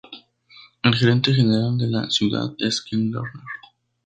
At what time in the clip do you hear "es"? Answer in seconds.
2.57-2.81